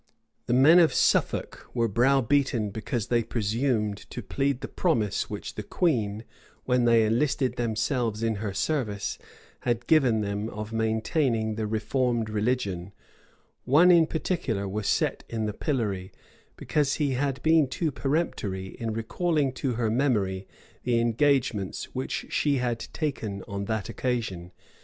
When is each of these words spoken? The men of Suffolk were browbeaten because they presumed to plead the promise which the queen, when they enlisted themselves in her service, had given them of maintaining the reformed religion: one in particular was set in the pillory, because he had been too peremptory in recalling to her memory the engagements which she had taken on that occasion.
The 0.47 0.53
men 0.55 0.79
of 0.79 0.95
Suffolk 0.95 1.69
were 1.75 1.87
browbeaten 1.87 2.71
because 2.71 3.05
they 3.09 3.21
presumed 3.21 3.97
to 4.09 4.23
plead 4.23 4.61
the 4.61 4.67
promise 4.67 5.29
which 5.29 5.53
the 5.53 5.61
queen, 5.61 6.23
when 6.65 6.85
they 6.85 7.05
enlisted 7.05 7.55
themselves 7.55 8.23
in 8.23 8.37
her 8.37 8.51
service, 8.51 9.19
had 9.59 9.85
given 9.85 10.21
them 10.21 10.49
of 10.49 10.73
maintaining 10.73 11.53
the 11.53 11.67
reformed 11.67 12.31
religion: 12.31 12.93
one 13.65 13.91
in 13.91 14.07
particular 14.07 14.67
was 14.67 14.87
set 14.87 15.23
in 15.29 15.45
the 15.45 15.53
pillory, 15.53 16.11
because 16.57 16.95
he 16.95 17.11
had 17.11 17.39
been 17.43 17.67
too 17.67 17.91
peremptory 17.91 18.69
in 18.79 18.93
recalling 18.93 19.53
to 19.53 19.73
her 19.73 19.91
memory 19.91 20.47
the 20.81 20.99
engagements 20.99 21.93
which 21.93 22.25
she 22.31 22.55
had 22.55 22.79
taken 22.91 23.43
on 23.47 23.65
that 23.65 23.87
occasion. 23.87 24.51